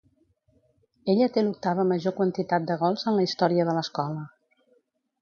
Ella 1.13 1.27
té 1.35 1.43
l'octava 1.43 1.87
major 1.91 2.17
quantitat 2.21 2.67
de 2.73 2.81
gols 2.83 3.07
en 3.13 3.19
la 3.23 3.31
història 3.31 3.71
de 3.71 3.81
l'escola. 3.81 4.29